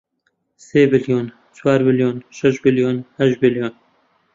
[0.65, 1.27] سێ بلیۆن،
[1.57, 3.73] چوار بلیۆن، شەش بلیۆن، هەشت بلیۆن